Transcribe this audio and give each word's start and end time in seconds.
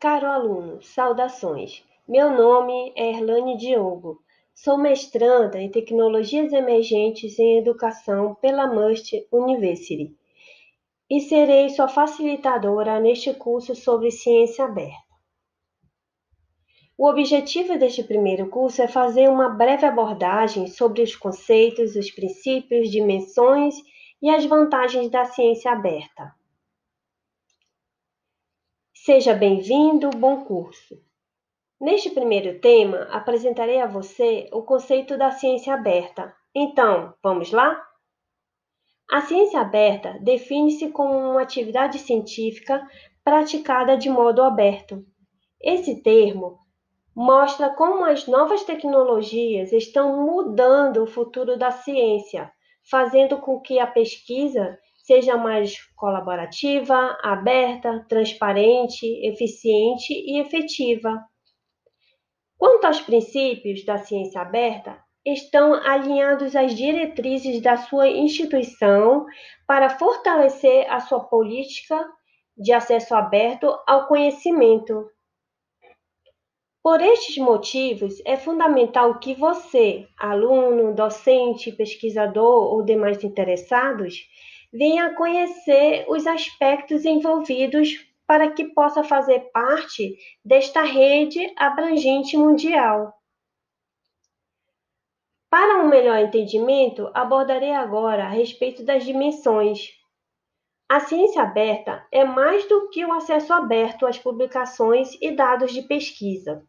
caro 0.00 0.28
aluno, 0.28 0.82
saudações. 0.82 1.84
Meu 2.08 2.30
nome 2.30 2.90
é 2.96 3.10
Erlane 3.10 3.58
Diogo. 3.58 4.22
Sou 4.54 4.78
mestranda 4.78 5.60
em 5.60 5.70
Tecnologias 5.70 6.54
Emergentes 6.54 7.38
em 7.38 7.58
Educação 7.58 8.34
pela 8.36 8.66
Must 8.66 9.28
University 9.30 10.16
e 11.08 11.20
serei 11.20 11.68
sua 11.68 11.86
facilitadora 11.86 12.98
neste 12.98 13.34
curso 13.34 13.74
sobre 13.74 14.10
ciência 14.10 14.64
aberta. 14.64 15.10
O 16.96 17.06
objetivo 17.06 17.78
deste 17.78 18.02
primeiro 18.02 18.48
curso 18.48 18.80
é 18.80 18.88
fazer 18.88 19.28
uma 19.28 19.50
breve 19.50 19.84
abordagem 19.84 20.66
sobre 20.66 21.02
os 21.02 21.14
conceitos, 21.14 21.94
os 21.94 22.10
princípios, 22.10 22.90
dimensões 22.90 23.74
e 24.22 24.30
as 24.30 24.46
vantagens 24.46 25.10
da 25.10 25.26
ciência 25.26 25.70
aberta. 25.70 26.39
Seja 29.02 29.32
bem-vindo, 29.32 30.10
bom 30.10 30.44
curso! 30.44 30.94
Neste 31.80 32.10
primeiro 32.10 32.60
tema, 32.60 33.04
apresentarei 33.10 33.80
a 33.80 33.86
você 33.86 34.46
o 34.52 34.62
conceito 34.62 35.16
da 35.16 35.30
ciência 35.30 35.72
aberta. 35.72 36.36
Então, 36.54 37.14
vamos 37.22 37.50
lá? 37.50 37.82
A 39.10 39.22
ciência 39.22 39.58
aberta 39.58 40.18
define-se 40.20 40.90
como 40.90 41.14
uma 41.14 41.40
atividade 41.40 41.98
científica 41.98 42.86
praticada 43.24 43.96
de 43.96 44.10
modo 44.10 44.42
aberto. 44.42 45.02
Esse 45.58 46.02
termo 46.02 46.58
mostra 47.16 47.70
como 47.70 48.04
as 48.04 48.26
novas 48.26 48.64
tecnologias 48.64 49.72
estão 49.72 50.26
mudando 50.26 51.02
o 51.02 51.06
futuro 51.06 51.56
da 51.56 51.70
ciência, 51.70 52.52
fazendo 52.90 53.38
com 53.38 53.60
que 53.60 53.78
a 53.78 53.86
pesquisa 53.86 54.78
seja 55.10 55.36
mais 55.36 55.76
colaborativa, 55.96 57.18
aberta, 57.20 58.06
transparente, 58.08 59.04
eficiente 59.26 60.12
e 60.12 60.38
efetiva. 60.38 61.20
Quanto 62.56 62.84
aos 62.84 63.00
princípios 63.00 63.84
da 63.84 63.98
ciência 63.98 64.40
aberta, 64.40 65.02
estão 65.26 65.74
alinhados 65.74 66.54
às 66.54 66.76
diretrizes 66.76 67.60
da 67.60 67.76
sua 67.76 68.06
instituição 68.06 69.26
para 69.66 69.98
fortalecer 69.98 70.88
a 70.88 71.00
sua 71.00 71.24
política 71.24 72.08
de 72.56 72.72
acesso 72.72 73.12
aberto 73.12 73.66
ao 73.88 74.06
conhecimento. 74.06 75.10
Por 76.84 77.02
estes 77.02 77.36
motivos, 77.36 78.22
é 78.24 78.36
fundamental 78.36 79.18
que 79.18 79.34
você, 79.34 80.06
aluno, 80.16 80.94
docente, 80.94 81.72
pesquisador 81.72 82.72
ou 82.72 82.84
demais 82.84 83.24
interessados, 83.24 84.14
venha 84.72 85.14
conhecer 85.14 86.04
os 86.08 86.26
aspectos 86.26 87.04
envolvidos 87.04 88.06
para 88.26 88.50
que 88.52 88.64
possa 88.66 89.02
fazer 89.02 89.50
parte 89.52 90.16
desta 90.44 90.82
rede 90.82 91.52
abrangente 91.56 92.36
mundial. 92.36 93.12
Para 95.50 95.82
um 95.82 95.88
melhor 95.88 96.20
entendimento, 96.20 97.10
abordarei 97.12 97.72
agora 97.72 98.24
a 98.24 98.28
respeito 98.28 98.84
das 98.84 99.04
dimensões. 99.04 99.88
A 100.88 101.00
ciência 101.00 101.42
aberta 101.42 102.06
é 102.12 102.24
mais 102.24 102.68
do 102.68 102.88
que 102.90 103.04
o 103.04 103.12
acesso 103.12 103.52
aberto 103.52 104.06
às 104.06 104.16
publicações 104.16 105.16
e 105.20 105.32
dados 105.32 105.72
de 105.72 105.82
pesquisa. 105.82 106.64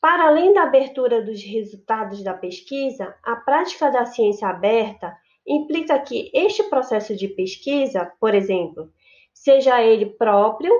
Para 0.00 0.28
além 0.28 0.54
da 0.54 0.62
abertura 0.62 1.22
dos 1.22 1.42
resultados 1.42 2.22
da 2.22 2.32
pesquisa, 2.32 3.14
a 3.22 3.36
prática 3.36 3.90
da 3.90 4.06
ciência 4.06 4.48
aberta 4.48 5.14
implica 5.46 5.98
que 5.98 6.30
este 6.32 6.62
processo 6.64 7.14
de 7.14 7.28
pesquisa, 7.28 8.12
por 8.18 8.34
exemplo, 8.34 8.92
seja 9.32 9.82
ele 9.82 10.06
próprio, 10.06 10.72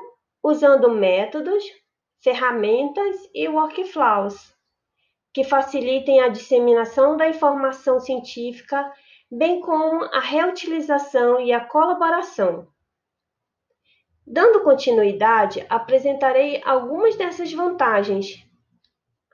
usando 0.43 0.91
métodos, 0.91 1.65
ferramentas 2.23 3.17
e 3.35 3.49
workflows 3.49 4.55
que 5.35 5.43
facilitem 5.43 6.21
a 6.21 6.29
disseminação 6.29 7.17
da 7.17 7.29
informação 7.29 7.99
científica, 7.99 8.93
bem 9.29 9.61
como 9.61 10.05
a 10.05 10.21
reutilização 10.21 11.41
e 11.41 11.53
a 11.53 11.61
colaboração. 11.61 12.69
Dando 14.25 14.63
continuidade, 14.63 15.67
apresentarei 15.69 16.63
algumas 16.65 17.17
dessas 17.17 17.53
vantagens 17.53 18.47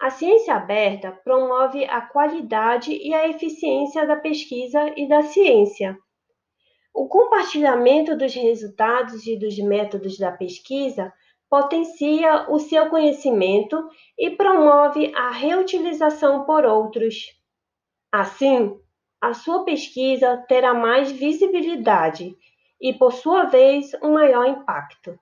a 0.01 0.09
ciência 0.09 0.55
aberta 0.55 1.13
promove 1.13 1.85
a 1.85 2.01
qualidade 2.01 2.91
e 2.91 3.13
a 3.13 3.29
eficiência 3.29 4.07
da 4.07 4.17
pesquisa 4.17 4.93
e 4.97 5.07
da 5.07 5.23
ciência. 5.23 5.95
O 6.95 7.07
compartilhamento 7.07 8.17
dos 8.17 8.35
resultados 8.35 9.27
e 9.27 9.37
dos 9.37 9.59
métodos 9.59 10.17
da 10.17 10.33
pesquisa 10.33 11.13
potencia 11.51 12.51
o 12.51 12.59
seu 12.59 12.89
conhecimento 12.89 13.77
e 14.19 14.31
promove 14.31 15.13
a 15.15 15.31
reutilização 15.31 16.47
por 16.47 16.65
outros. 16.65 17.17
Assim, 18.11 18.81
a 19.21 19.35
sua 19.35 19.65
pesquisa 19.65 20.39
terá 20.49 20.73
mais 20.73 21.13
visibilidade 21.13 22.35
e, 22.81 22.95
por 22.95 23.13
sua 23.13 23.45
vez, 23.45 23.91
um 24.03 24.15
maior 24.15 24.47
impacto. 24.47 25.19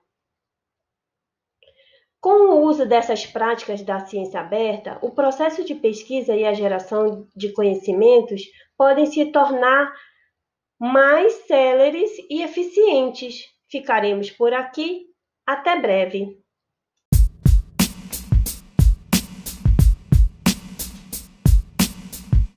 Com 2.21 2.51
o 2.51 2.63
uso 2.63 2.85
dessas 2.85 3.25
práticas 3.25 3.81
da 3.81 3.99
ciência 4.05 4.41
aberta, 4.41 4.99
o 5.01 5.11
processo 5.11 5.63
de 5.63 5.73
pesquisa 5.73 6.35
e 6.35 6.45
a 6.45 6.53
geração 6.53 7.27
de 7.35 7.53
conhecimentos 7.53 8.41
podem 8.77 9.05
se 9.05 9.31
tornar 9.31 9.93
mais 10.79 11.33
céleres 11.47 12.11
e 12.29 12.41
eficientes. 12.41 13.45
Ficaremos 13.69 14.31
por 14.31 14.53
aqui. 14.53 15.05
Até 15.45 15.79
breve! 15.79 16.38